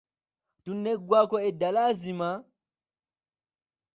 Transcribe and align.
Tuneegwaako 0.63 1.37
edda 1.49 1.69
laazima! 1.75 2.29